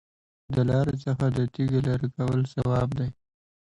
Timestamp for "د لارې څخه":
0.53-1.25